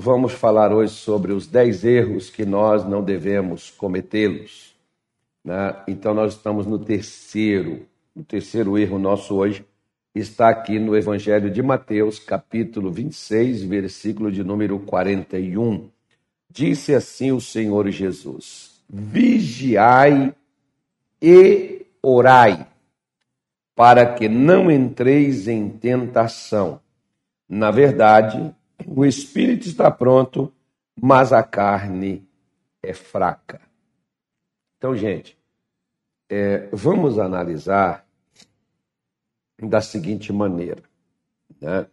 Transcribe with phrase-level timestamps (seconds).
[0.00, 4.74] vamos falar hoje sobre os 10 erros que nós não devemos cometê-los.
[5.44, 5.76] Né?
[5.86, 7.86] Então, nós estamos no terceiro.
[8.16, 9.64] O terceiro erro nosso hoje
[10.14, 15.90] está aqui no Evangelho de Mateus, capítulo 26, versículo de número 41.
[16.50, 20.34] Disse assim o Senhor Jesus: Vigiai
[21.20, 22.66] e orai,
[23.76, 26.80] para que não entreis em tentação.
[27.46, 28.54] Na verdade,
[28.86, 30.52] o espírito está pronto,
[31.00, 32.28] mas a carne
[32.82, 33.60] é fraca.
[34.78, 35.36] Então, gente,
[36.28, 38.06] é, vamos analisar
[39.62, 40.82] da seguinte maneira.
[41.60, 41.86] Né?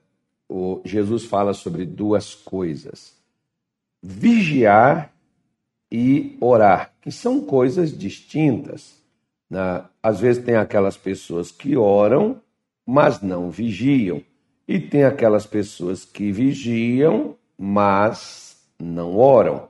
[0.48, 3.14] O, Jesus fala sobre duas coisas:
[4.02, 5.14] vigiar
[5.92, 9.02] e orar, que são coisas distintas.
[9.50, 9.84] Né?
[10.02, 12.42] Às vezes tem aquelas pessoas que oram,
[12.86, 14.24] mas não vigiam.
[14.68, 19.70] E tem aquelas pessoas que vigiam, mas não oram.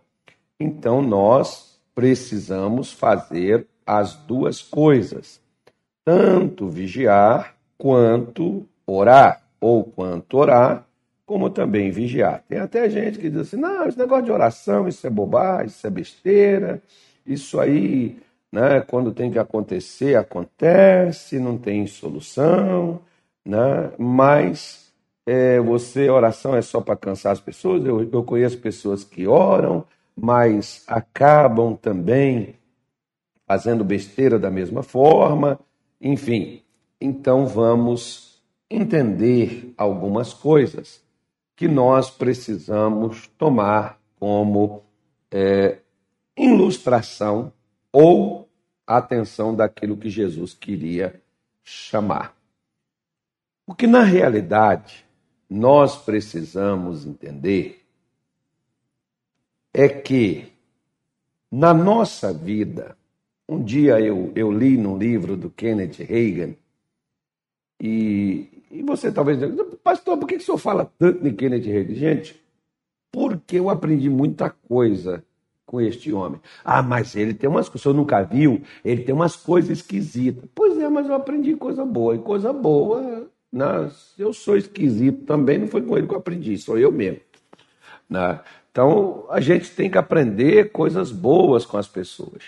[0.59, 5.39] Então nós precisamos fazer as duas coisas,
[6.03, 10.85] tanto vigiar quanto orar, ou quanto orar,
[11.25, 12.43] como também vigiar.
[12.47, 15.85] Tem até gente que diz assim: não, esse negócio de oração, isso é bobagem, isso
[15.85, 16.81] é besteira,
[17.25, 18.17] isso aí,
[18.51, 23.01] né, quando tem que acontecer, acontece, não tem solução,
[23.45, 24.86] né, mas
[25.27, 27.85] é, você, oração é só para cansar as pessoas.
[27.85, 32.55] Eu, eu conheço pessoas que oram, mas acabam também
[33.45, 35.59] fazendo besteira da mesma forma.
[35.99, 36.63] Enfim,
[37.01, 41.03] então vamos entender algumas coisas
[41.57, 44.81] que nós precisamos tomar como
[45.29, 45.79] é,
[46.37, 47.51] ilustração
[47.91, 48.47] ou
[48.85, 51.21] atenção daquilo que Jesus queria
[51.65, 52.33] chamar.
[53.65, 55.06] Porque na realidade,
[55.49, 57.85] nós precisamos entender
[59.73, 60.51] é que
[61.51, 62.97] na nossa vida,
[63.47, 66.55] um dia eu, eu li num livro do Kenneth Reagan,
[67.79, 71.65] e, e você talvez diga, pastor, por que, que o senhor fala tanto de Kenneth
[71.65, 71.93] Reagan?
[71.93, 72.41] Gente,
[73.11, 75.23] porque eu aprendi muita coisa
[75.65, 76.41] com este homem.
[76.63, 80.49] Ah, mas ele tem umas coisas, o senhor nunca viu, ele tem umas coisas esquisitas.
[80.55, 85.57] Pois é, mas eu aprendi coisa boa, e coisa boa nas, eu sou esquisito também,
[85.57, 87.19] não foi com ele que eu aprendi, sou eu mesmo.
[88.09, 88.39] Né?
[88.71, 92.43] Então, a gente tem que aprender coisas boas com as pessoas.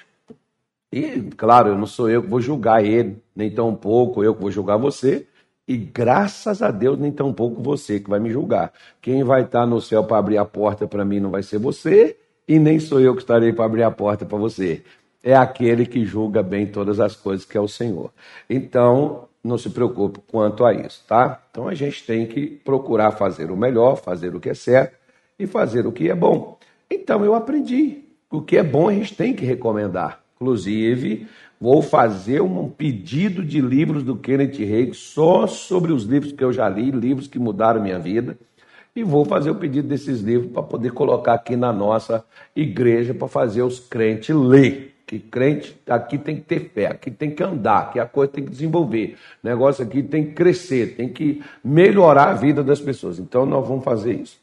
[0.91, 4.51] E, claro, não sou eu que vou julgar ele, nem tão pouco eu que vou
[4.51, 5.27] julgar você,
[5.67, 8.73] e graças a Deus, nem tão pouco você que vai me julgar.
[9.01, 12.17] Quem vai estar no céu para abrir a porta para mim não vai ser você,
[12.47, 14.83] e nem sou eu que estarei para abrir a porta para você.
[15.21, 18.11] É aquele que julga bem todas as coisas, que é o Senhor.
[18.49, 21.41] Então, não se preocupe quanto a isso, tá?
[21.49, 24.97] Então a gente tem que procurar fazer o melhor, fazer o que é certo
[25.37, 26.57] e fazer o que é bom.
[26.89, 28.03] Então eu aprendi.
[28.29, 30.21] O que é bom a gente tem que recomendar.
[30.35, 31.27] Inclusive,
[31.59, 36.53] vou fazer um pedido de livros do Kenneth Reagan só sobre os livros que eu
[36.53, 38.37] já li, livros que mudaram minha vida.
[38.95, 42.23] E vou fazer o pedido desses livros para poder colocar aqui na nossa
[42.55, 47.31] igreja para fazer os crentes ler que crente aqui tem que ter fé, aqui tem
[47.31, 49.17] que andar, que a coisa tem que desenvolver.
[49.43, 53.17] O negócio aqui tem que crescer, tem que melhorar a vida das pessoas.
[53.17, 54.39] Então nós vamos fazer isso.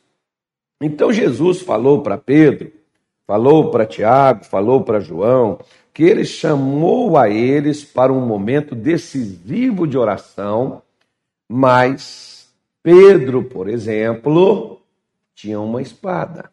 [0.82, 2.72] Então Jesus falou para Pedro,
[3.28, 5.60] falou para Tiago, falou para João,
[5.94, 10.82] que ele chamou a eles para um momento decisivo de oração,
[11.48, 14.82] mas Pedro, por exemplo,
[15.32, 16.50] tinha uma espada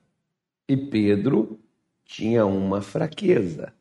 [0.69, 1.57] e Pedro
[2.05, 3.73] tinha uma fraqueza.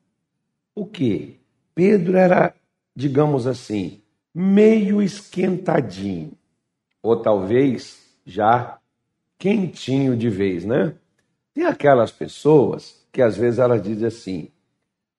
[0.74, 1.38] O que?
[1.74, 2.54] Pedro era,
[2.94, 4.00] digamos assim,
[4.34, 6.32] meio esquentadinho,
[7.02, 8.78] ou talvez já
[9.38, 10.94] quentinho de vez, né?
[11.52, 14.48] Tem aquelas pessoas que às vezes elas dizem assim: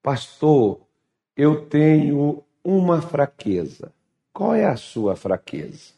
[0.02, 0.82] Pastor,
[1.36, 3.92] eu tenho uma fraqueza.
[4.32, 5.92] Qual é a sua fraqueza?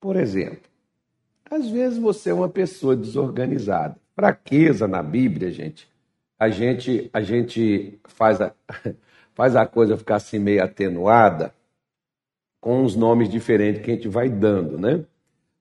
[0.00, 0.68] Por exemplo,
[1.50, 3.96] às vezes você é uma pessoa desorganizada.
[4.14, 5.88] Fraqueza na Bíblia, gente,
[6.38, 8.52] a gente, a gente faz, a,
[9.34, 11.54] faz a coisa ficar assim meio atenuada
[12.60, 15.04] com os nomes diferentes que a gente vai dando, né?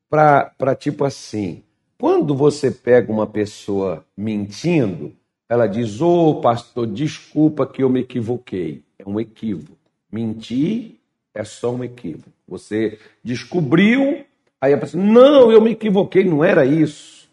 [0.09, 1.63] Para tipo assim,
[1.99, 5.13] quando você pega uma pessoa mentindo,
[5.49, 8.83] ela diz: Ô oh, pastor, desculpa que eu me equivoquei.
[8.97, 9.77] É um equívoco.
[10.11, 10.99] Mentir
[11.33, 12.31] é só um equívoco.
[12.47, 14.25] Você descobriu,
[14.61, 17.29] aí a pessoa, não, eu me equivoquei, não era isso.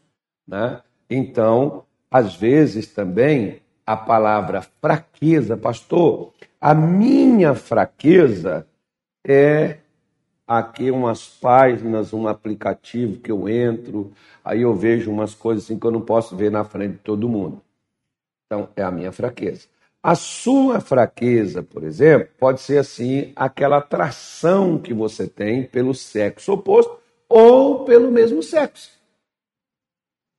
[0.47, 0.81] Né?
[1.09, 8.67] Então, às vezes também a palavra fraqueza, pastor, a minha fraqueza
[9.27, 9.79] é
[10.47, 14.13] aqui umas páginas, um aplicativo que eu entro,
[14.45, 17.29] aí eu vejo umas coisas assim que eu não posso ver na frente de todo
[17.29, 17.63] mundo.
[18.47, 19.69] Então, é a minha fraqueza.
[20.03, 26.55] A sua fraqueza, por exemplo, pode ser assim aquela atração que você tem pelo sexo
[26.55, 26.99] oposto
[27.29, 29.00] ou pelo mesmo sexo.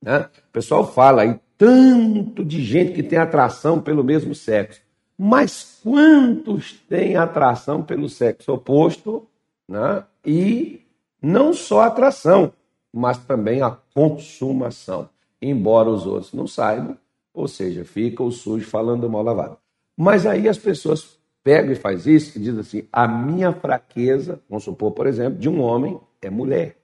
[0.02, 0.28] Né?
[0.48, 4.80] O pessoal fala aí tanto de gente que tem atração pelo mesmo sexo.
[5.16, 9.28] Mas quantos têm atração pelo sexo oposto
[9.68, 10.04] né?
[10.26, 10.80] e
[11.22, 12.52] não só atração,
[12.92, 15.08] mas também a consumação,
[15.40, 16.98] embora os outros não saibam,
[17.32, 19.56] ou seja, fica o sujo falando mal lavado.
[19.96, 24.64] Mas aí as pessoas pegam e faz isso e dizem assim: a minha fraqueza, vamos
[24.64, 26.76] supor, por exemplo, de um homem é mulher.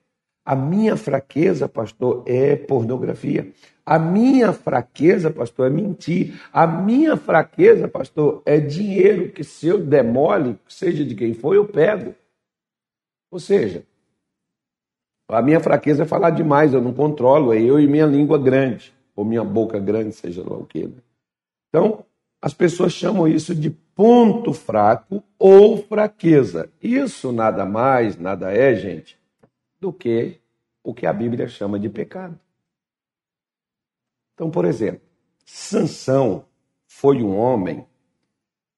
[0.48, 3.52] A minha fraqueza, pastor, é pornografia.
[3.84, 6.40] A minha fraqueza, pastor, é mentir.
[6.50, 11.68] A minha fraqueza, pastor, é dinheiro que se eu demole, seja de quem for, eu
[11.68, 12.14] pego.
[13.30, 13.84] Ou seja,
[15.28, 18.90] a minha fraqueza é falar demais, eu não controlo, é eu e minha língua grande,
[19.14, 20.86] ou minha boca grande, seja lá o que.
[20.86, 21.02] Né?
[21.68, 22.06] Então,
[22.40, 26.70] as pessoas chamam isso de ponto fraco ou fraqueza.
[26.82, 29.17] Isso nada mais, nada é, gente,
[29.80, 30.40] do que
[30.82, 32.38] o que a Bíblia chama de pecado.
[34.34, 35.00] Então, por exemplo,
[35.44, 36.44] Sansão
[36.86, 37.86] foi um homem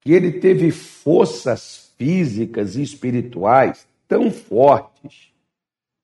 [0.00, 5.30] que ele teve forças físicas e espirituais tão fortes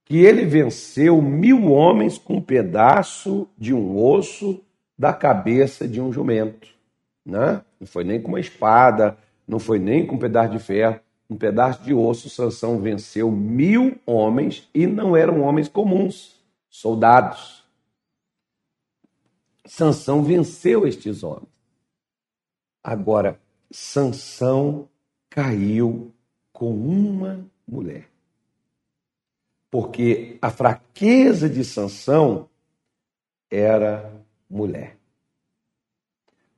[0.04, 4.62] que ele venceu mil homens com um pedaço de um osso
[4.96, 6.68] da cabeça de um jumento.
[7.24, 7.60] Né?
[7.80, 9.18] Não foi nem com uma espada,
[9.48, 12.30] não foi nem com um pedaço de ferro, um pedaço de osso.
[12.30, 17.64] Sansão venceu mil homens e não eram homens comuns, soldados.
[19.64, 21.48] Sansão venceu estes homens.
[22.82, 23.40] Agora,
[23.70, 24.88] Sansão
[25.28, 26.12] caiu
[26.52, 28.08] com uma mulher.
[29.70, 32.48] Porque a fraqueza de Sansão
[33.50, 34.96] era mulher.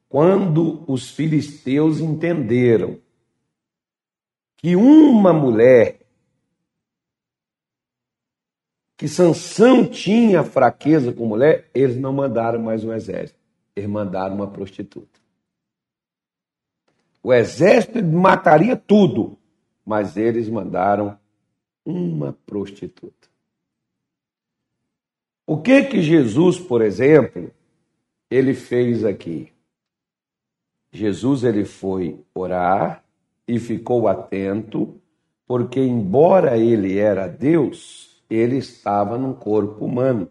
[0.09, 3.00] Quando os filisteus entenderam
[4.58, 6.00] que uma mulher
[8.96, 13.38] que Sansão tinha fraqueza com mulher, eles não mandaram mais um exército,
[13.75, 15.20] eles mandaram uma prostituta.
[17.22, 19.38] O exército mataria tudo,
[19.87, 21.16] mas eles mandaram
[21.84, 23.28] uma prostituta.
[25.46, 27.52] O que que Jesus, por exemplo,
[28.28, 29.52] ele fez aqui?
[30.90, 33.05] Jesus ele foi orar
[33.48, 35.00] e ficou atento,
[35.46, 40.28] porque embora ele era Deus, ele estava num corpo humano.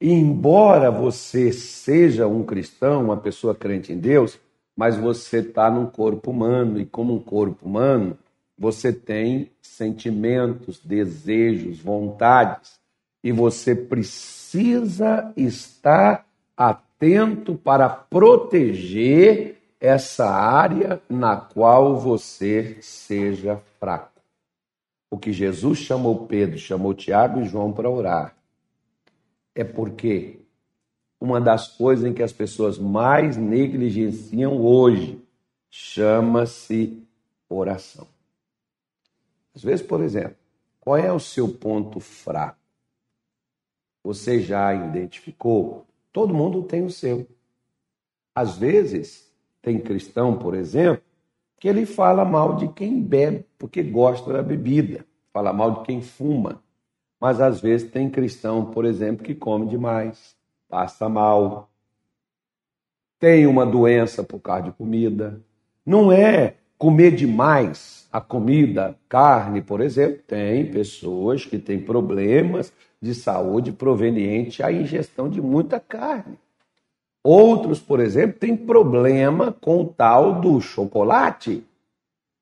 [0.00, 4.38] E embora você seja um cristão, uma pessoa crente em Deus,
[4.76, 8.16] mas você está num corpo humano e como um corpo humano,
[8.56, 12.78] você tem sentimentos, desejos, vontades,
[13.22, 16.26] e você precisa estar
[16.56, 24.20] atento para proteger essa área na qual você seja fraco.
[25.10, 28.36] O que Jesus chamou Pedro, chamou Tiago e João para orar,
[29.54, 30.40] é porque
[31.18, 35.22] uma das coisas em que as pessoas mais negligenciam hoje
[35.70, 37.02] chama-se
[37.48, 38.06] oração.
[39.54, 40.36] Às vezes, por exemplo,
[40.78, 42.58] qual é o seu ponto fraco?
[44.04, 45.86] Você já identificou?
[46.12, 47.26] Todo mundo tem o seu.
[48.34, 49.29] Às vezes,
[49.62, 51.02] tem cristão, por exemplo,
[51.58, 56.00] que ele fala mal de quem bebe, porque gosta da bebida, fala mal de quem
[56.00, 56.62] fuma.
[57.20, 60.34] Mas às vezes tem cristão, por exemplo, que come demais,
[60.68, 61.70] passa mal,
[63.18, 65.38] tem uma doença por causa de comida.
[65.84, 73.14] Não é comer demais a comida, carne, por exemplo, tem pessoas que têm problemas de
[73.14, 76.38] saúde proveniente à ingestão de muita carne.
[77.22, 81.62] Outros, por exemplo, têm problema com o tal do chocolate,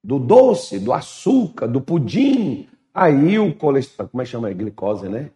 [0.03, 2.69] do doce, do açúcar, do pudim.
[2.95, 4.51] Aí o colesterol, como é que chama?
[4.51, 5.31] É glicose, né?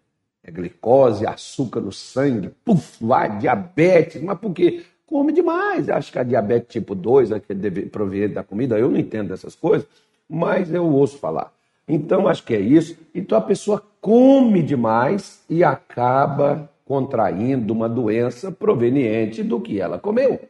[0.44, 4.22] É glicose, açúcar no sangue, puf, vai, diabetes.
[4.22, 4.84] Mas por quê?
[5.12, 5.90] come demais.
[5.90, 9.86] Acho que a diabetes tipo 2, aquele proveniente da comida, eu não entendo dessas coisas,
[10.28, 11.52] mas eu ouço falar.
[11.86, 12.96] Então, acho que é isso.
[13.14, 20.40] Então, a pessoa come demais e acaba contraindo uma doença proveniente do que ela comeu.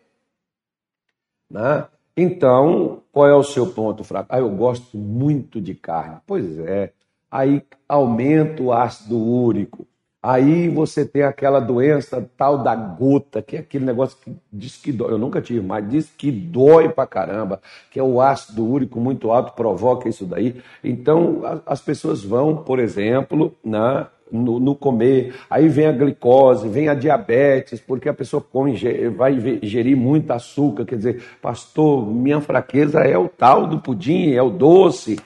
[1.50, 1.86] Né?
[2.16, 4.28] Então, qual é o seu ponto fraco?
[4.30, 6.18] Ah, eu gosto muito de carne.
[6.26, 6.92] Pois é.
[7.30, 9.86] Aí aumenta o ácido úrico.
[10.22, 14.92] Aí você tem aquela doença tal da gota, que é aquele negócio que diz que
[14.92, 15.12] dói.
[15.12, 17.60] Eu nunca tive, mas diz que dói pra caramba,
[17.90, 20.62] que é o ácido úrico muito alto, provoca isso daí.
[20.84, 26.88] Então, as pessoas vão, por exemplo, na, no, no, comer, aí vem a glicose, vem
[26.88, 28.74] a diabetes, porque a pessoa come,
[29.10, 30.84] vai ingerir muito açúcar.
[30.84, 35.18] Quer dizer, pastor, minha fraqueza é o tal do pudim, é o doce.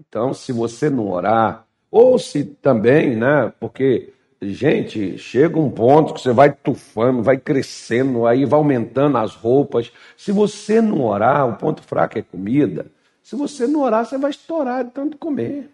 [0.00, 6.20] Então, se você não orar, ou se também, né, porque Gente, chega um ponto que
[6.20, 9.92] você vai tufando, vai crescendo, aí vai aumentando as roupas.
[10.16, 12.86] Se você não orar, o ponto fraco é comida.
[13.20, 15.68] Se você não orar, você vai estourar de tanto comer.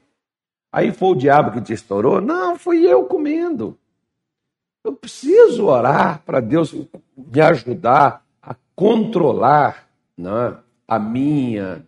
[0.74, 2.20] Aí foi o diabo que te estourou?
[2.20, 3.78] Não, fui eu comendo.
[4.84, 6.74] Eu preciso orar para Deus
[7.16, 9.88] me ajudar a controlar
[10.18, 10.56] né,
[10.88, 11.86] a minha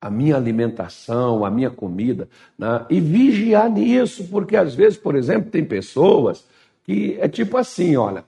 [0.00, 2.86] a minha alimentação, a minha comida, né?
[2.88, 6.46] e vigiar nisso, porque às vezes, por exemplo, tem pessoas
[6.84, 8.24] que é tipo assim: olha,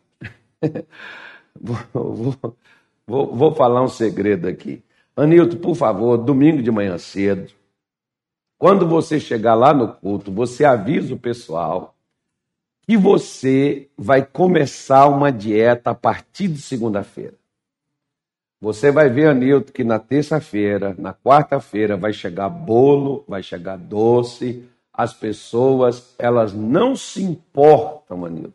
[1.54, 2.56] vou, vou,
[3.06, 4.82] vou, vou falar um segredo aqui.
[5.14, 7.52] Anilton, por favor, domingo de manhã cedo,
[8.60, 11.94] quando você chegar lá no culto, você avisa o pessoal
[12.82, 17.32] que você vai começar uma dieta a partir de segunda-feira.
[18.60, 24.68] Você vai ver, Anilton, que na terça-feira, na quarta-feira, vai chegar bolo, vai chegar doce.
[24.92, 28.52] As pessoas, elas não se importam, Anilton,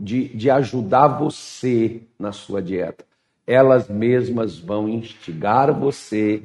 [0.00, 3.04] de, de ajudar você na sua dieta.
[3.46, 6.42] Elas mesmas vão instigar você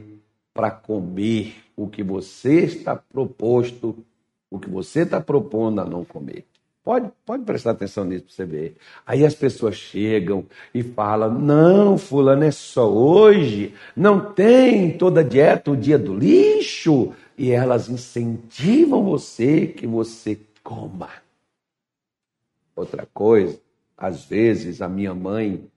[0.54, 4.06] para comer o que você está proposto,
[4.50, 6.46] o que você está propondo a não comer.
[6.84, 8.78] Pode, pode prestar atenção nisso para você ver.
[9.06, 15.72] Aí as pessoas chegam e falam: não, fulano, é só hoje, não tem toda dieta
[15.72, 17.14] o dia do lixo.
[17.38, 21.10] E elas incentivam você que você coma.
[22.76, 23.60] Outra coisa,
[23.98, 25.70] às vezes a minha mãe,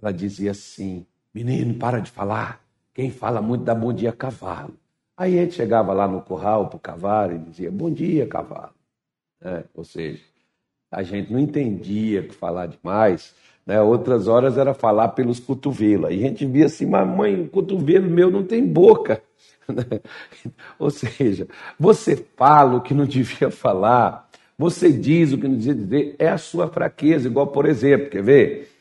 [0.00, 2.67] ela dizia assim: menino, para de falar.
[2.98, 4.74] Quem fala muito dá bom dia cavalo.
[5.16, 8.74] Aí a gente chegava lá no curral para o cavalo e dizia: bom dia, cavalo.
[9.40, 10.20] É, ou seja,
[10.90, 13.36] a gente não entendia que falar demais.
[13.64, 13.80] Né?
[13.80, 16.06] Outras horas era falar pelos cotovelos.
[16.06, 19.22] Aí a gente via assim, mas mãe, o cotovelo meu não tem boca.
[20.76, 21.46] Ou seja,
[21.78, 24.28] você fala o que não devia falar,
[24.58, 27.28] você diz o que não devia dizer, é a sua fraqueza.
[27.28, 28.72] Igual, por exemplo, quer ver?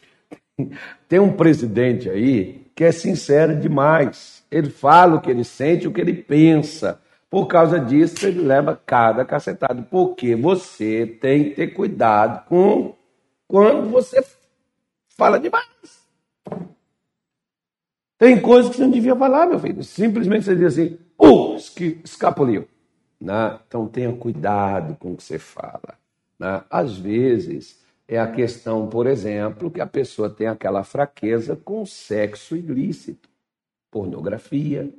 [1.07, 4.45] Tem um presidente aí que é sincero demais.
[4.51, 7.01] Ele fala o que ele sente, o que ele pensa.
[7.27, 12.95] Por causa disso, ele leva cada cacetado, porque você tem que ter cuidado com
[13.47, 14.23] quando você
[15.17, 15.65] fala demais.
[18.15, 19.83] Tem coisas que você não devia falar, meu filho.
[19.83, 21.55] Simplesmente você diz assim, uh,
[22.03, 22.67] escapuliu.
[23.19, 23.59] Né?
[23.67, 25.97] Então tenha cuidado com o que você fala.
[26.37, 26.63] Né?
[26.69, 32.55] Às vezes é a questão, por exemplo, que a pessoa tem aquela fraqueza com sexo
[32.55, 33.27] ilícito,
[33.91, 34.89] pornografia,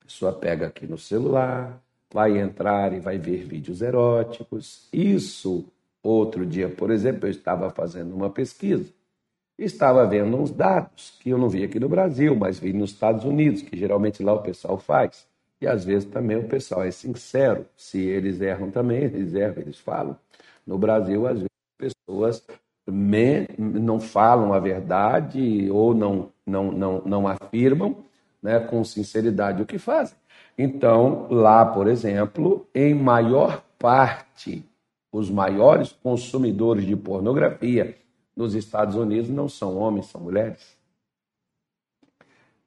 [0.00, 1.82] a pessoa pega aqui no celular,
[2.12, 4.86] vai entrar e vai ver vídeos eróticos.
[4.92, 5.64] Isso,
[6.02, 8.92] outro dia, por exemplo, eu estava fazendo uma pesquisa,
[9.58, 13.24] estava vendo uns dados que eu não vi aqui no Brasil, mas vi nos Estados
[13.24, 15.26] Unidos, que geralmente lá o pessoal faz.
[15.60, 17.64] E às vezes também o pessoal é sincero.
[17.76, 20.18] Se eles erram também, eles erram, eles falam.
[20.66, 21.51] No Brasil, às vezes,
[21.90, 22.44] pessoas
[23.58, 28.04] não falam a verdade ou não, não, não, não afirmam
[28.42, 30.16] né, com sinceridade o que fazem.
[30.58, 34.64] Então, lá, por exemplo, em maior parte,
[35.12, 37.96] os maiores consumidores de pornografia
[38.36, 40.76] nos Estados Unidos não são homens, são mulheres.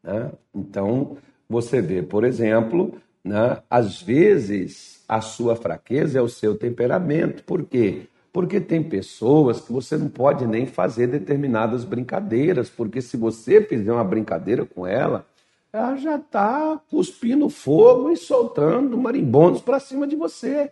[0.01, 0.31] Né?
[0.53, 1.17] Então,
[1.49, 7.43] você vê, por exemplo, né, às vezes a sua fraqueza é o seu temperamento.
[7.43, 8.07] Por quê?
[8.35, 13.93] Porque tem pessoas que você não pode nem fazer determinadas brincadeiras, porque se você fizer
[13.93, 15.25] uma brincadeira com ela,
[15.71, 20.69] ela já está cuspindo fogo e soltando marimbondos para cima de você.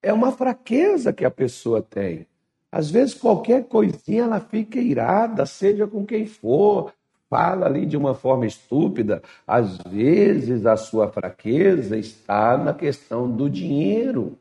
[0.00, 2.28] É uma fraqueza que a pessoa tem.
[2.70, 6.92] Às vezes, qualquer coisinha ela fica irada, seja com quem for,
[7.28, 9.20] fala ali de uma forma estúpida.
[9.44, 14.38] Às vezes, a sua fraqueza está na questão do dinheiro.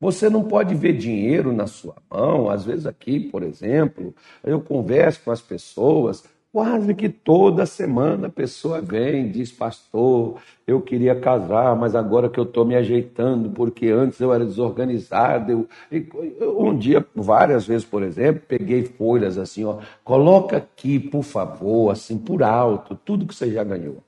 [0.00, 2.48] Você não pode ver dinheiro na sua mão.
[2.48, 8.30] Às vezes, aqui, por exemplo, eu converso com as pessoas, Quase que toda semana a
[8.30, 13.50] pessoa vem e diz, pastor, eu queria casar, mas agora que eu estou me ajeitando,
[13.50, 15.68] porque antes eu era desorganizado.
[15.92, 21.92] Eu, um dia, várias vezes, por exemplo, peguei folhas assim, ó, coloca aqui, por favor,
[21.92, 23.98] assim, por alto, tudo que você já ganhou.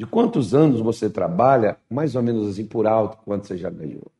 [0.00, 4.10] De quantos anos você trabalha, mais ou menos assim, por alto, quanto você já ganhou.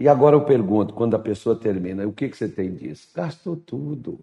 [0.00, 3.10] E agora eu pergunto, quando a pessoa termina, o que, que você tem disso?
[3.14, 4.18] Gastou tudo.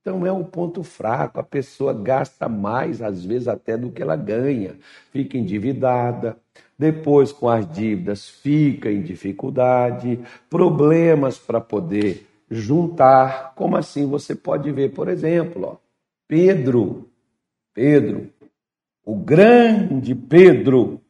[0.00, 1.40] Então é um ponto fraco.
[1.40, 4.76] A pessoa gasta mais, às vezes, até do que ela ganha.
[5.10, 6.36] Fica endividada.
[6.78, 13.54] Depois, com as dívidas, fica em dificuldade, problemas para poder juntar.
[13.56, 14.06] Como assim?
[14.06, 15.76] Você pode ver, por exemplo, ó,
[16.28, 17.10] Pedro,
[17.74, 18.30] Pedro,
[19.04, 21.00] o grande Pedro,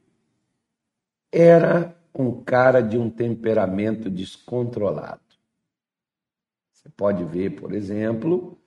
[1.30, 5.20] era um cara de um temperamento descontrolado.
[6.72, 8.58] Você pode ver, por exemplo,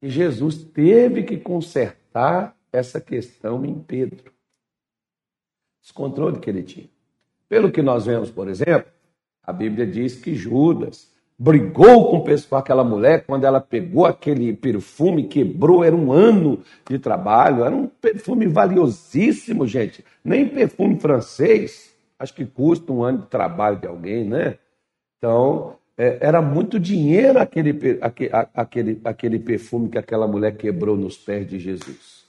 [0.00, 4.32] que Jesus teve que consertar essa questão em Pedro.
[5.80, 6.88] Descontrole que ele tinha.
[7.48, 8.90] Pelo que nós vemos, por exemplo,
[9.42, 15.28] a Bíblia diz que Judas brigou com, com aquela mulher quando ela pegou aquele perfume,
[15.28, 20.04] quebrou, era um ano de trabalho, era um perfume valiosíssimo, gente.
[20.24, 24.58] Nem perfume francês, acho que custa um ano de trabalho de alguém, né?
[25.16, 27.98] Então, é, era muito dinheiro aquele,
[28.54, 32.28] aquele, aquele perfume que aquela mulher quebrou nos pés de Jesus.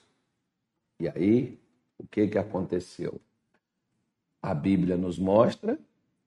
[1.00, 1.60] E aí,
[1.98, 3.20] o que, que aconteceu?
[4.42, 5.78] A Bíblia nos mostra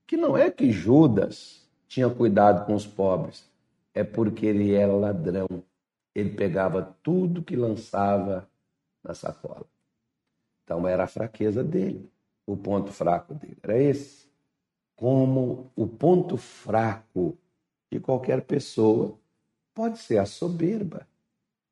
[0.07, 3.51] que não é que Judas tinha cuidado com os pobres,
[3.95, 5.49] é porque ele era ladrão.
[6.15, 8.47] Ele pegava tudo que lançava
[9.03, 9.65] na sacola.
[10.63, 12.12] Então era a fraqueza dele.
[12.47, 14.27] O ponto fraco dele era esse.
[14.97, 17.37] Como o ponto fraco
[17.91, 19.19] de qualquer pessoa
[19.75, 21.07] pode ser a soberba.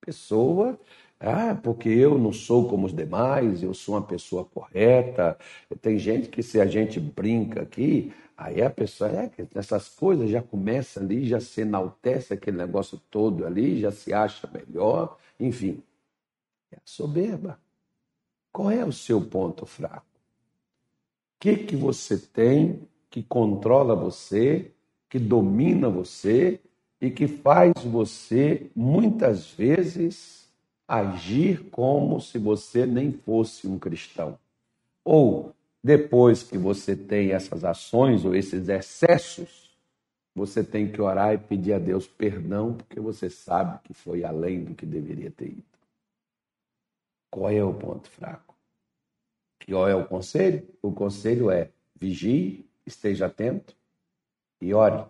[0.01, 0.79] Pessoa
[1.23, 5.39] ah, porque eu não sou como os demais, eu sou uma pessoa correta.
[5.83, 10.43] Tem gente que, se a gente brinca aqui, aí a pessoa, é, essas coisas já
[10.43, 15.83] começa ali, já se enaltece aquele negócio todo ali, já se acha melhor, enfim.
[16.73, 17.61] É a soberba.
[18.51, 20.07] Qual é o seu ponto fraco?
[21.41, 24.71] Que, que você tem que controla você,
[25.09, 26.61] que domina você
[27.01, 30.49] e que faz você, muitas vezes,
[30.87, 34.39] agir como se você nem fosse um cristão.
[35.05, 39.77] Ou, depois que você tem essas ações ou esses excessos,
[40.35, 44.63] você tem que orar e pedir a Deus perdão, porque você sabe que foi além
[44.63, 45.65] do que deveria ter ido.
[47.31, 48.50] Qual é o ponto fraco?
[49.71, 50.67] Qual é o conselho?
[50.83, 53.75] O conselho é vigie, esteja atento
[54.61, 55.05] e ore.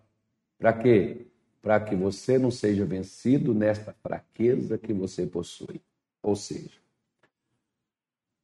[0.58, 1.26] Para quê?
[1.62, 5.80] para que você não seja vencido nesta fraqueza que você possui.
[6.22, 6.78] Ou seja,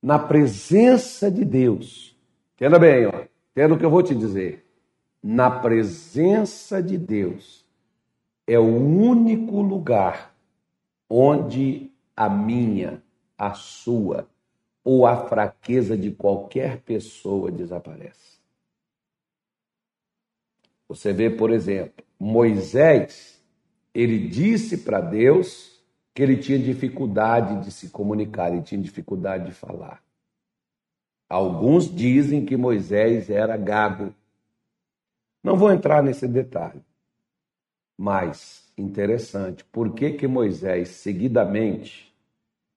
[0.02, 2.16] na presença de Deus,
[2.55, 4.64] entenda bem, ó, entenda o que eu vou te dizer.
[5.22, 7.64] Na presença de Deus
[8.46, 10.35] é o único lugar
[11.09, 13.02] onde a minha,
[13.37, 14.29] a sua
[14.87, 18.38] ou a fraqueza de qualquer pessoa desaparece.
[20.87, 23.42] Você vê, por exemplo, Moisés,
[23.92, 25.83] ele disse para Deus
[26.14, 30.01] que ele tinha dificuldade de se comunicar, ele tinha dificuldade de falar.
[31.29, 34.14] Alguns dizem que Moisés era gago.
[35.42, 36.81] Não vou entrar nesse detalhe.
[37.99, 42.14] Mas interessante, por que que Moisés seguidamente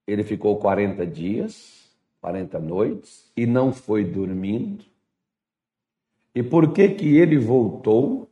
[0.08, 1.79] ele ficou 40 dias,
[2.21, 4.86] 40 noites e não foi dormindo?
[6.34, 8.29] E por que que ele voltou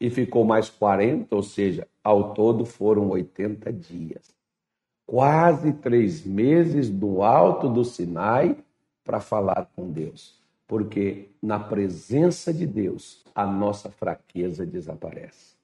[0.00, 4.34] e ficou mais 40, ou seja, ao todo foram 80 dias.
[5.06, 8.56] Quase três meses do alto do Sinai
[9.02, 10.38] para falar com Deus.
[10.66, 15.56] Porque na presença de Deus, a nossa fraqueza desaparece.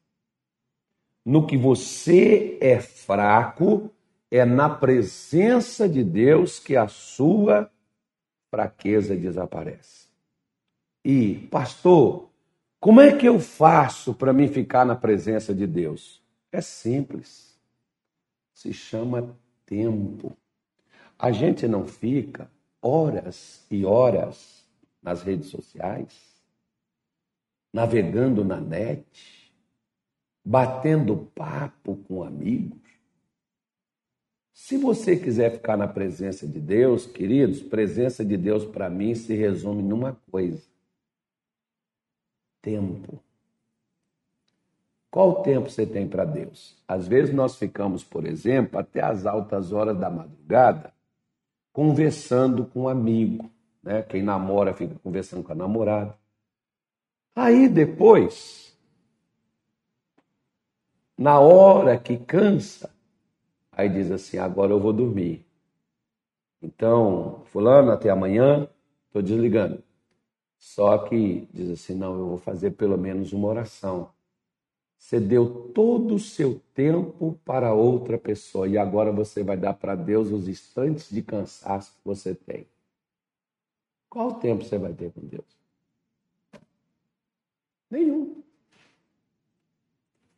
[1.24, 3.90] No que você é fraco,
[4.36, 7.70] é na presença de Deus que a sua
[8.50, 10.08] fraqueza desaparece.
[11.04, 12.28] E, pastor,
[12.80, 16.20] como é que eu faço para me ficar na presença de Deus?
[16.50, 17.56] É simples.
[18.52, 20.36] Se chama tempo.
[21.16, 22.50] A gente não fica
[22.82, 24.64] horas e horas
[25.00, 26.42] nas redes sociais,
[27.72, 29.54] navegando na net,
[30.44, 32.83] batendo papo com amigos.
[34.54, 39.34] Se você quiser ficar na presença de Deus, queridos, presença de Deus para mim se
[39.34, 40.62] resume numa coisa:
[42.62, 43.20] tempo.
[45.10, 46.76] Qual tempo você tem para Deus?
[46.86, 50.94] Às vezes nós ficamos, por exemplo, até as altas horas da madrugada,
[51.72, 53.50] conversando com um amigo.
[53.82, 54.02] Né?
[54.02, 56.16] Quem namora fica conversando com a namorada.
[57.34, 58.76] Aí depois,
[61.18, 62.93] na hora que cansa,
[63.76, 65.44] aí diz assim: agora eu vou dormir.
[66.62, 68.68] Então, Fulano, até amanhã,
[69.06, 69.82] estou desligando.
[70.58, 74.10] Só que diz assim: não, eu vou fazer pelo menos uma oração.
[74.96, 79.94] Você deu todo o seu tempo para outra pessoa e agora você vai dar para
[79.94, 82.66] Deus os instantes de cansaço que você tem.
[84.08, 85.44] Qual tempo você vai ter com Deus?
[87.90, 88.42] Nenhum.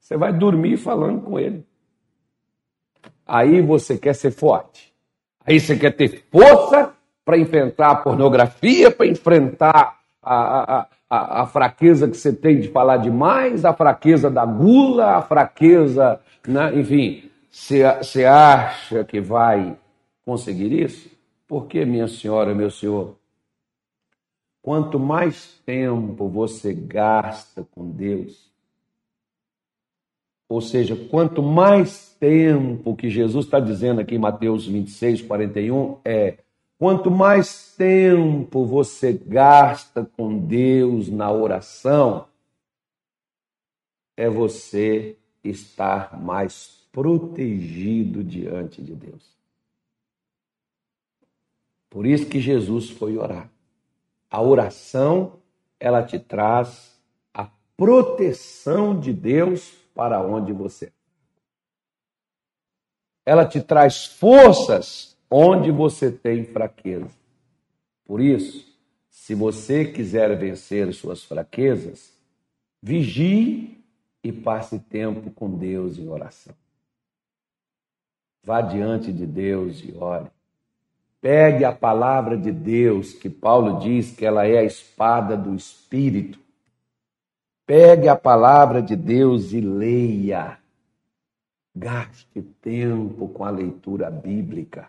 [0.00, 1.64] Você vai dormir falando com Ele.
[3.26, 4.92] Aí você quer ser forte.
[5.44, 6.92] Aí você quer ter força
[7.24, 10.34] para enfrentar a pornografia, para enfrentar a,
[10.78, 15.22] a, a, a, fraqueza que você tem de falar demais, a fraqueza da gula, a
[15.22, 16.72] fraqueza, né?
[16.78, 17.30] enfim.
[17.50, 19.76] Você acha que vai
[20.24, 21.10] conseguir isso?
[21.48, 23.16] Porque, minha senhora, meu senhor,
[24.60, 28.50] quanto mais tempo você gasta com Deus,
[30.48, 36.38] ou seja, quanto mais tempo que Jesus está dizendo aqui em Mateus 26, 41, é
[36.78, 42.26] quanto mais tempo você gasta com Deus na oração,
[44.16, 49.36] é você estar mais protegido diante de Deus.
[51.90, 53.50] Por isso que Jesus foi orar.
[54.30, 55.40] A oração,
[55.78, 56.98] ela te traz
[57.32, 60.92] a proteção de Deus para onde você.
[63.24, 67.10] Ela te traz forças onde você tem fraqueza.
[68.04, 68.64] Por isso,
[69.10, 72.12] se você quiser vencer suas fraquezas,
[72.80, 73.82] vigie
[74.22, 76.54] e passe tempo com Deus em oração.
[78.44, 80.30] Vá diante de Deus e ore.
[81.20, 86.45] Pegue a palavra de Deus, que Paulo diz que ela é a espada do Espírito.
[87.66, 90.56] Pegue a palavra de Deus e leia.
[91.74, 94.88] Gaste tempo com a leitura bíblica.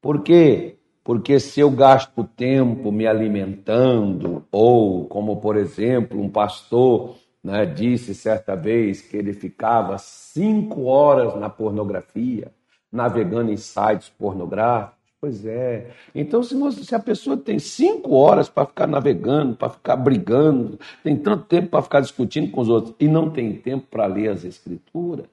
[0.00, 0.78] Por quê?
[1.04, 8.14] Porque se eu gasto tempo me alimentando, ou como por exemplo um pastor né, disse
[8.14, 12.54] certa vez que ele ficava cinco horas na pornografia,
[12.90, 15.92] navegando em sites pornográficos, Pois é.
[16.12, 20.80] Então, se, você, se a pessoa tem cinco horas para ficar navegando, para ficar brigando,
[21.04, 24.30] tem tanto tempo para ficar discutindo com os outros e não tem tempo para ler
[24.30, 25.28] as Escrituras.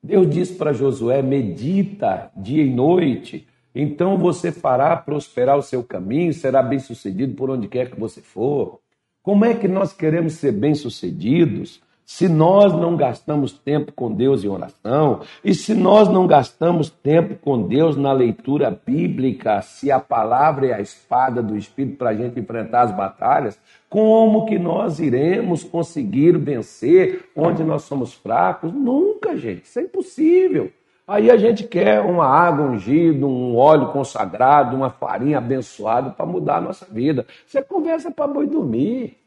[0.00, 6.32] Deus disse para Josué: medita dia e noite, então você fará prosperar o seu caminho,
[6.32, 8.78] será bem sucedido por onde quer que você for.
[9.24, 11.82] Como é que nós queremos ser bem-sucedidos?
[12.04, 17.36] Se nós não gastamos tempo com Deus em oração, e se nós não gastamos tempo
[17.36, 22.14] com Deus na leitura bíblica, se a palavra é a espada do Espírito para a
[22.14, 28.72] gente enfrentar as batalhas, como que nós iremos conseguir vencer onde nós somos fracos?
[28.72, 30.70] Nunca, gente, isso é impossível.
[31.06, 36.56] Aí a gente quer uma água ungida, um óleo consagrado, uma farinha abençoada para mudar
[36.56, 37.26] a nossa vida.
[37.46, 39.21] Você conversa para boi dormir.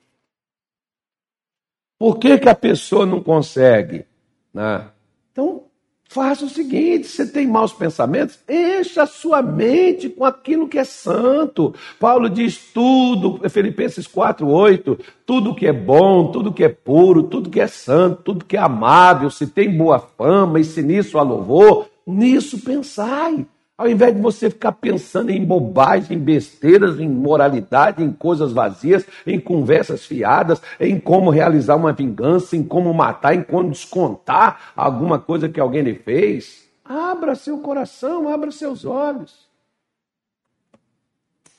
[1.98, 4.06] Por que, que a pessoa não consegue?
[4.54, 4.86] Né?
[5.32, 5.64] Então,
[6.10, 10.84] faça o seguinte: você tem maus pensamentos, encha a sua mente com aquilo que é
[10.84, 11.74] santo.
[12.00, 17.50] Paulo diz tudo, Filipenses 4, 8, tudo que é bom, tudo que é puro, tudo
[17.50, 21.22] que é santo, tudo que é amável, se tem boa fama, e se nisso há
[21.22, 23.46] louvor, nisso pensai.
[23.78, 29.06] Ao invés de você ficar pensando em bobagem, em besteiras, em moralidade, em coisas vazias,
[29.28, 35.20] em conversas fiadas, em como realizar uma vingança, em como matar, em como descontar alguma
[35.20, 39.46] coisa que alguém lhe fez, abra seu coração, abra seus olhos.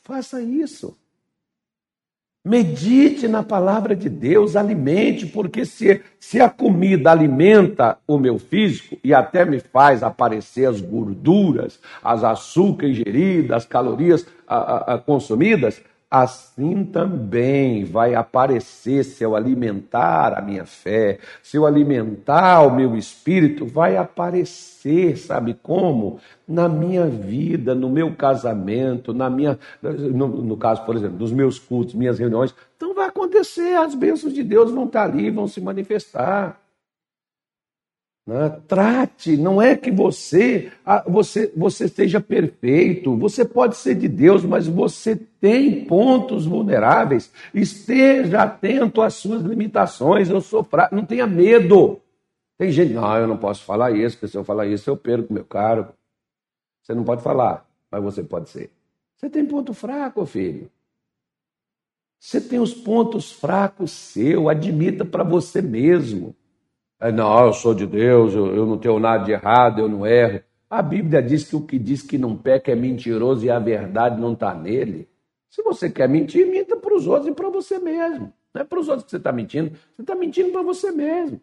[0.02, 0.96] Faça isso.
[2.48, 8.96] Medite na palavra de Deus, alimente, porque se, se a comida alimenta o meu físico
[9.02, 14.98] e até me faz aparecer as gorduras, as açúcar ingeridas, as calorias a, a, a
[14.98, 22.74] consumidas, assim também vai aparecer se eu alimentar a minha fé, se eu alimentar o
[22.74, 26.20] meu espírito, vai aparecer, sabe como?
[26.46, 31.58] Na minha vida, no meu casamento, na minha, no, no caso, por exemplo, dos meus
[31.58, 32.54] cultos, minhas reuniões.
[32.76, 36.65] Então vai acontecer, as bênçãos de Deus vão estar ali, vão se manifestar.
[38.26, 38.60] Né?
[38.66, 40.72] Trate, não é que você,
[41.06, 47.30] você, você esteja perfeito, você pode ser de Deus, mas você tem pontos vulneráveis.
[47.54, 50.28] Esteja atento às suas limitações.
[50.28, 52.00] Eu sou fraco, não tenha medo.
[52.58, 55.32] Tem gente, não, eu não posso falar isso, porque se eu falar isso eu perco
[55.32, 55.92] meu cargo.
[56.82, 58.70] Você não pode falar, mas você pode ser.
[59.16, 60.68] Você tem ponto fraco, filho.
[62.18, 66.34] Você tem os pontos fracos seu, admita para você mesmo.
[66.98, 70.06] É, não, eu sou de Deus, eu, eu não tenho nada de errado, eu não
[70.06, 70.42] erro.
[70.68, 74.20] A Bíblia diz que o que diz que não peca é mentiroso e a verdade
[74.20, 75.08] não está nele.
[75.48, 78.32] Se você quer mentir, minta para os outros e para você mesmo.
[78.52, 81.40] Não é para os outros que você está mentindo, você está mentindo para você mesmo.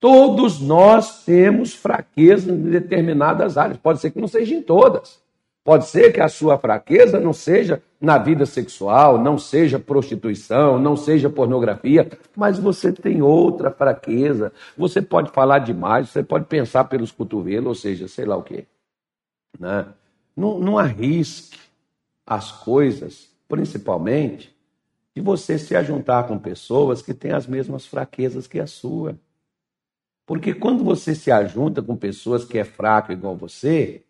[0.00, 3.78] Todos nós temos fraqueza em determinadas áreas.
[3.78, 5.21] Pode ser que não seja em todas.
[5.64, 10.96] Pode ser que a sua fraqueza não seja na vida sexual, não seja prostituição, não
[10.96, 14.52] seja pornografia, mas você tem outra fraqueza.
[14.76, 18.66] Você pode falar demais, você pode pensar pelos cotovelos, ou seja, sei lá o quê.
[19.58, 19.86] Né?
[20.36, 21.56] Não, não arrisque
[22.26, 24.52] as coisas, principalmente,
[25.14, 29.16] de você se ajuntar com pessoas que têm as mesmas fraquezas que a sua.
[30.26, 34.02] Porque quando você se ajunta com pessoas que é fraco igual você,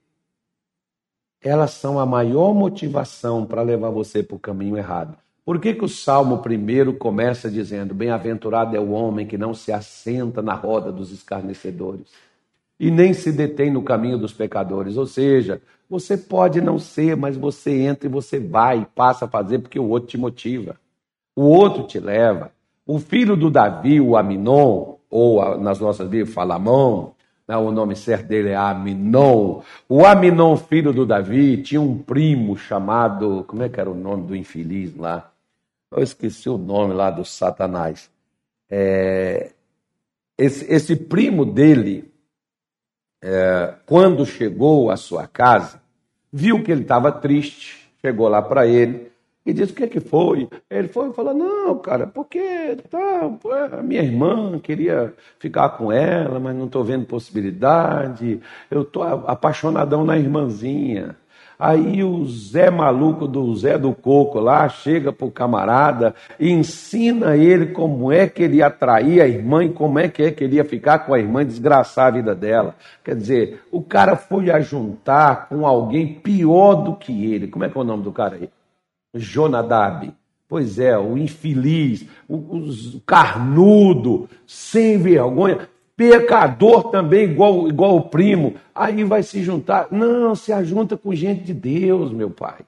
[1.42, 5.16] elas são a maior motivação para levar você para o caminho errado.
[5.44, 9.72] Por que, que o Salmo primeiro começa dizendo: Bem-aventurado é o homem que não se
[9.72, 12.06] assenta na roda dos escarnecedores
[12.78, 14.96] e nem se detém no caminho dos pecadores?
[14.96, 19.58] Ou seja, você pode não ser, mas você entra e você vai passa a fazer
[19.58, 20.76] porque o outro te motiva.
[21.34, 22.52] O outro te leva.
[22.86, 27.14] O filho do Davi, o Aminon, ou nas nossas Bíblias, Falamão,
[27.46, 29.62] né, o nome certo dele é Aminon.
[29.88, 33.44] O Aminon, filho do Davi, tinha um primo chamado.
[33.46, 35.30] Como é que era o nome do infeliz lá?
[35.90, 38.10] Eu esqueci o nome lá do Satanás.
[38.70, 39.52] É,
[40.38, 42.10] esse, esse, primo dele,
[43.22, 45.82] é, quando chegou à sua casa,
[46.32, 49.11] viu que ele estava triste, chegou lá para ele
[49.44, 50.48] e disse: O que, é que foi?
[50.70, 53.30] Ele foi e falou: Não, cara, porque tá,
[53.78, 58.40] a minha irmã queria ficar com ela, mas não estou vendo possibilidade.
[58.70, 61.16] Eu estou apaixonadão na irmãzinha.
[61.58, 67.66] Aí o Zé maluco do Zé do Coco lá chega pro camarada e ensina ele
[67.66, 70.56] como é que ele ia atrair a irmã e como é que é que ele
[70.56, 72.74] ia ficar com a irmã e desgraçar a vida dela.
[73.04, 77.46] Quer dizer, o cara foi ajuntar com alguém pior do que ele.
[77.46, 78.50] Como é que é o nome do cara aí?
[79.14, 80.12] Jonadab.
[80.48, 88.54] Pois é, o infeliz, o, o carnudo, sem vergonha, pecador também, igual, igual o primo.
[88.74, 89.88] Aí vai se juntar.
[89.90, 92.58] Não, se ajunta com gente de Deus, meu pai.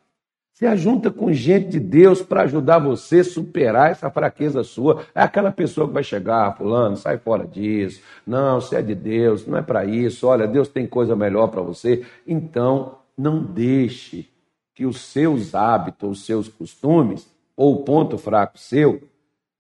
[0.55, 5.03] Se ajunta com gente de Deus para ajudar você a superar essa fraqueza sua.
[5.15, 8.01] É aquela pessoa que vai chegar, ah, fulano, sai fora disso.
[8.27, 10.27] Não, você é de Deus, não é para isso.
[10.27, 12.07] Olha, Deus tem coisa melhor para você.
[12.27, 14.29] Então, não deixe
[14.75, 19.03] que os seus hábitos, os seus costumes, ou o ponto fraco seu,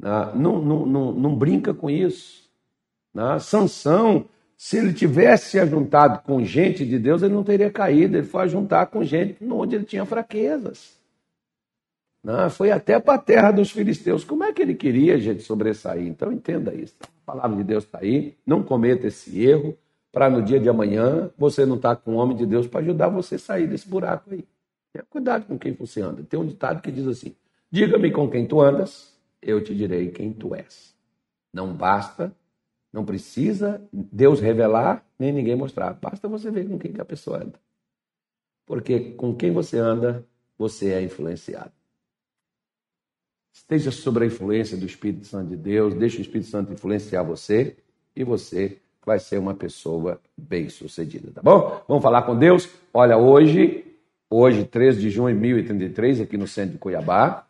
[0.00, 2.44] né, não, não, não, não brinca com isso.
[3.14, 3.38] Né?
[3.38, 8.16] Sansão, se ele tivesse ajuntado com gente de Deus, ele não teria caído.
[8.16, 10.96] Ele foi juntar com gente onde ele tinha fraquezas.
[12.22, 12.48] Né?
[12.50, 14.24] Foi até para a terra dos filisteus.
[14.24, 16.06] Como é que ele queria, gente, sobressair?
[16.06, 16.94] Então entenda isso.
[17.02, 18.34] A palavra de Deus está aí.
[18.44, 19.76] Não cometa esse erro
[20.10, 22.80] para no dia de amanhã você não estar tá com o homem de Deus para
[22.80, 24.44] ajudar você a sair desse buraco aí.
[24.94, 26.22] Tenha cuidado com quem você anda.
[26.22, 27.34] Tem um ditado que diz assim:
[27.68, 30.94] Diga-me com quem tu andas, eu te direi quem tu és.
[31.52, 32.32] Não basta,
[32.92, 35.94] não precisa Deus revelar, nem ninguém mostrar.
[35.94, 37.58] Basta você ver com quem que a pessoa anda.
[38.64, 40.24] Porque com quem você anda,
[40.56, 41.72] você é influenciado.
[43.52, 47.76] Esteja sob a influência do Espírito Santo de Deus, deixe o Espírito Santo influenciar você
[48.14, 51.82] e você vai ser uma pessoa bem-sucedida, tá bom?
[51.88, 52.68] Vamos falar com Deus?
[52.92, 53.93] Olha, hoje
[54.30, 57.46] hoje, 3 de junho de 1033, aqui no centro de Cuiabá,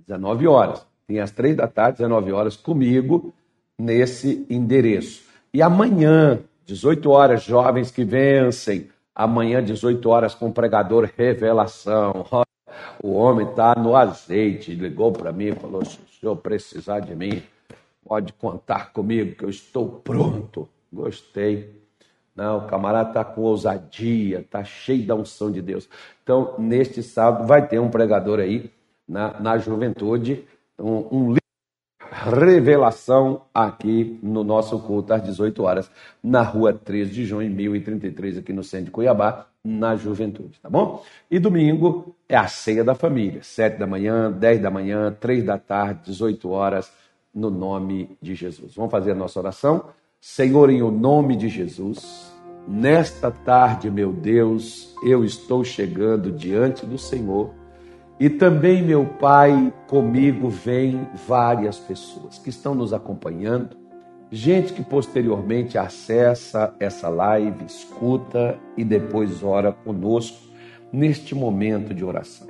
[0.00, 0.86] 19 horas.
[1.06, 3.32] Tem às 3 da tarde, 19 horas, comigo,
[3.78, 5.24] nesse endereço.
[5.52, 8.88] E amanhã, 18 horas, jovens que vencem.
[9.14, 12.26] Amanhã, 18 horas, com o pregador Revelação.
[13.02, 14.74] O homem está no azeite.
[14.74, 17.42] Ligou para mim e falou: se o senhor precisar de mim,
[18.04, 20.68] pode contar comigo, que eu estou pronto.
[20.92, 21.81] Gostei.
[22.34, 25.88] Não, o camarada está com ousadia, está cheio da unção de Deus.
[26.22, 28.70] Então, neste sábado, vai ter um pregador aí
[29.06, 30.44] na, na juventude,
[30.78, 31.34] um, um
[32.12, 35.90] revelação aqui no nosso culto às 18 horas,
[36.22, 41.04] na rua 3 de junho, 1033, aqui no centro de Cuiabá, na juventude, tá bom?
[41.30, 45.58] E domingo é a ceia da família, 7 da manhã, 10 da manhã, 3 da
[45.58, 46.92] tarde, 18 horas,
[47.34, 48.74] no nome de Jesus.
[48.74, 49.86] Vamos fazer a nossa oração?
[50.24, 52.32] Senhor, em o nome de Jesus,
[52.68, 57.50] nesta tarde, meu Deus, eu estou chegando diante do Senhor
[58.20, 63.76] e também, meu Pai, comigo vem várias pessoas que estão nos acompanhando,
[64.30, 70.38] gente que posteriormente acessa essa live, escuta e depois ora conosco
[70.92, 72.46] neste momento de oração.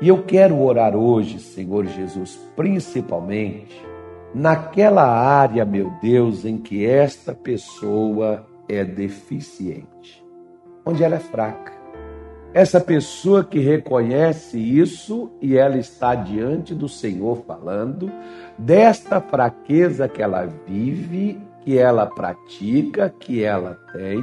[0.00, 3.91] E eu quero orar hoje, Senhor Jesus, principalmente
[4.34, 10.24] naquela área, meu Deus, em que esta pessoa é deficiente,
[10.84, 11.72] onde ela é fraca,
[12.54, 18.12] essa pessoa que reconhece isso e ela está diante do Senhor falando
[18.58, 24.22] desta fraqueza que ela vive, que ela pratica, que ela tem.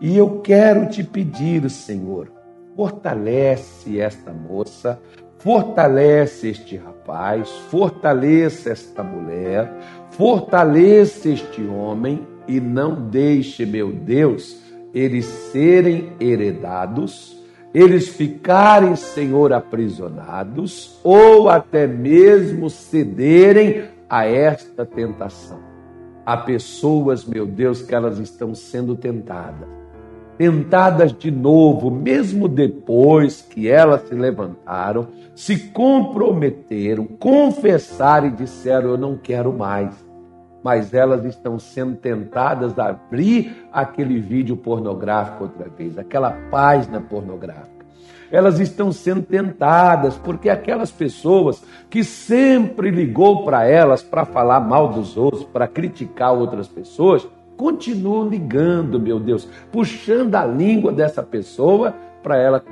[0.00, 2.32] E eu quero te pedir, Senhor,
[2.74, 4.98] fortalece esta moça,
[5.38, 9.72] fortalece este rapaz, fortaleça esta mulher,
[10.10, 14.58] fortaleça este homem e não deixe, meu Deus,
[14.92, 17.38] eles serem heredados
[17.72, 25.60] eles ficarem, Senhor, aprisionados ou até mesmo cederem a esta tentação.
[26.24, 29.77] Há pessoas, meu Deus, que elas estão sendo tentadas.
[30.38, 38.98] Tentadas de novo, mesmo depois que elas se levantaram, se comprometeram, confessaram e disseram: Eu
[38.98, 40.08] não quero mais
[40.62, 47.78] mas elas estão sendo tentadas a abrir aquele vídeo pornográfico outra vez, aquela página pornográfica.
[48.30, 54.88] Elas estão sendo tentadas porque aquelas pessoas que sempre ligou para elas para falar mal
[54.88, 57.26] dos outros, para criticar outras pessoas,
[57.58, 62.62] continuam ligando, meu Deus, puxando a língua dessa pessoa para ela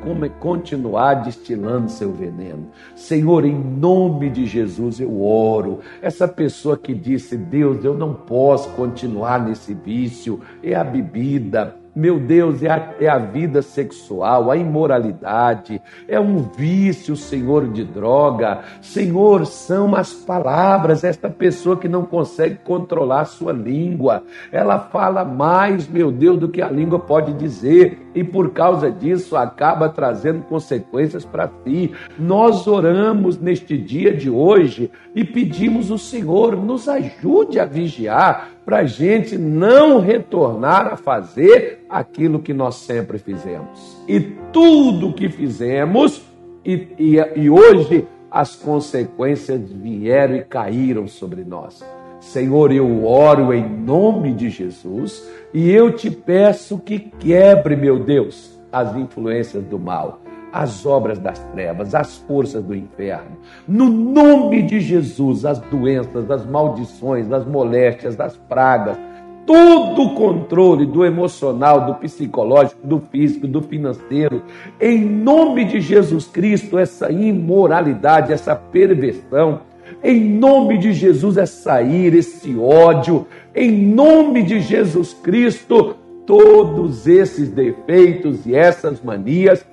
[0.41, 2.69] continuar destilando seu veneno.
[2.95, 5.81] Senhor, em nome de Jesus eu oro.
[6.01, 12.21] Essa pessoa que disse: Deus, eu não posso continuar nesse vício, é a bebida meu
[12.21, 18.61] Deus, é a, é a vida sexual, a imoralidade, é um vício, Senhor, de droga.
[18.83, 24.23] Senhor, são as palavras, esta pessoa que não consegue controlar sua língua.
[24.53, 29.35] Ela fala mais, meu Deus, do que a língua pode dizer, e por causa disso
[29.35, 31.93] acaba trazendo consequências para si.
[32.19, 38.79] Nós oramos neste dia de hoje e pedimos o Senhor, nos ajude a vigiar para
[38.79, 43.97] a gente não retornar a fazer aquilo que nós sempre fizemos.
[44.09, 44.21] E
[44.53, 46.21] tudo que fizemos,
[46.65, 51.81] e, e, e hoje as consequências vieram e caíram sobre nós.
[52.19, 55.25] Senhor, eu oro em nome de Jesus
[55.55, 60.26] e eu te peço que quebre, meu Deus, as influências do mal
[60.57, 63.37] as obras das trevas, as forças do inferno.
[63.69, 68.97] No nome de Jesus, as doenças, as maldições, as moléstias, as pragas,
[69.45, 74.43] todo o controle do emocional, do psicológico, do físico, do financeiro,
[74.81, 79.61] em nome de Jesus Cristo, essa imoralidade, essa perversão,
[80.03, 87.51] em nome de Jesus, essa ira, esse ódio, em nome de Jesus Cristo, todos esses
[87.51, 89.65] defeitos e essas manias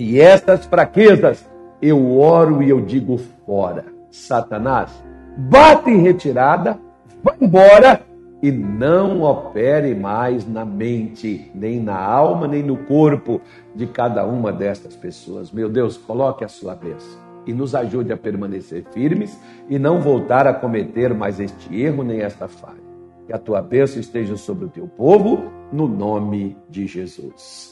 [0.00, 1.46] e essas fraquezas
[1.82, 3.84] eu oro e eu digo fora.
[4.10, 4.90] Satanás,
[5.36, 6.78] bate em retirada,
[7.22, 8.00] vai embora
[8.42, 13.42] e não opere mais na mente, nem na alma, nem no corpo
[13.74, 15.52] de cada uma destas pessoas.
[15.52, 20.46] Meu Deus, coloque a sua bênção e nos ajude a permanecer firmes e não voltar
[20.46, 22.80] a cometer mais este erro nem esta falha.
[23.26, 27.68] Que a tua bênção esteja sobre o teu povo, no nome de Jesus.